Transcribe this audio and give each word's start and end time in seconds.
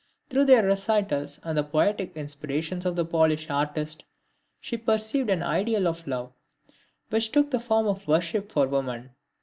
Through 0.31 0.45
their 0.45 0.63
recitals 0.63 1.39
and 1.43 1.55
the 1.55 1.63
poetic 1.63 2.17
inspiration 2.17 2.81
of 2.87 2.95
the 2.95 3.05
Polish 3.05 3.51
artist, 3.51 4.03
she 4.59 4.75
perceived 4.75 5.29
an 5.29 5.43
ideal 5.43 5.87
of 5.87 6.07
love 6.07 6.33
which 7.11 7.31
took 7.31 7.51
the 7.51 7.59
form 7.59 7.85
of 7.85 8.07
worship 8.07 8.51
for 8.51 8.67
woman. 8.67 9.11